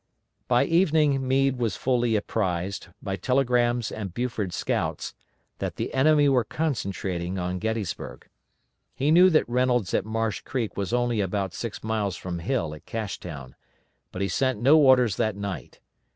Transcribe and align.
By 0.47 0.65
evening 0.65 1.27
Meade 1.27 1.59
was 1.59 1.75
fully 1.75 2.15
apprised, 2.15 2.87
by 3.03 3.17
telegrams 3.17 3.91
and 3.91 4.11
Buford's 4.11 4.55
scouts, 4.55 5.13
that 5.59 5.75
the 5.75 5.93
enemy 5.93 6.27
were 6.27 6.43
concentrating 6.43 7.37
on 7.37 7.59
Gettysburg. 7.59 8.27
He 8.95 9.11
knew 9.11 9.29
that 9.29 9.47
Reynolds 9.47 9.93
at 9.93 10.03
Marsh 10.03 10.41
Creek 10.41 10.75
was 10.75 10.91
only 10.91 11.21
about 11.21 11.53
six 11.53 11.83
miles 11.83 12.15
from 12.15 12.39
Hill 12.39 12.73
at 12.73 12.87
Cashtown, 12.87 13.53
but 14.11 14.23
he 14.23 14.27
sent 14.27 14.59
no 14.59 14.79
orders 14.79 15.17
that 15.17 15.35
night. 15.35 15.79